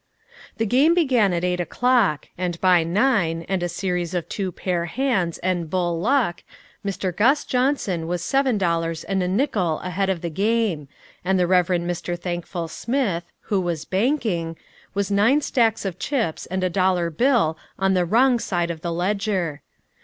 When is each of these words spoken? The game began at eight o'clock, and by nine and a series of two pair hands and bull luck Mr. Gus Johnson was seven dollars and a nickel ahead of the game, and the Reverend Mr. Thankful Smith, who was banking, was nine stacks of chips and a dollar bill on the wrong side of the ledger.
The 0.57 0.65
game 0.65 0.95
began 0.95 1.31
at 1.31 1.43
eight 1.43 1.59
o'clock, 1.59 2.27
and 2.35 2.59
by 2.59 2.83
nine 2.83 3.43
and 3.47 3.61
a 3.61 3.69
series 3.69 4.15
of 4.15 4.27
two 4.27 4.51
pair 4.51 4.85
hands 4.85 5.37
and 5.37 5.69
bull 5.69 5.99
luck 5.99 6.41
Mr. 6.83 7.15
Gus 7.15 7.45
Johnson 7.45 8.07
was 8.07 8.23
seven 8.23 8.57
dollars 8.57 9.03
and 9.03 9.21
a 9.21 9.27
nickel 9.27 9.79
ahead 9.81 10.09
of 10.09 10.21
the 10.21 10.31
game, 10.31 10.87
and 11.23 11.37
the 11.37 11.45
Reverend 11.45 11.87
Mr. 11.87 12.17
Thankful 12.17 12.67
Smith, 12.67 13.25
who 13.41 13.61
was 13.61 13.85
banking, 13.85 14.57
was 14.95 15.11
nine 15.11 15.39
stacks 15.39 15.85
of 15.85 15.99
chips 15.99 16.47
and 16.47 16.63
a 16.63 16.69
dollar 16.71 17.11
bill 17.11 17.55
on 17.77 17.93
the 17.93 18.03
wrong 18.03 18.39
side 18.39 18.71
of 18.71 18.81
the 18.81 18.91
ledger. 18.91 19.61